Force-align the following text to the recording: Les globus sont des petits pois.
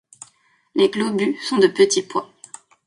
Les 0.73 0.89
globus 0.89 1.37
sont 1.43 1.59
des 1.59 1.69
petits 1.69 2.01
pois. 2.01 2.27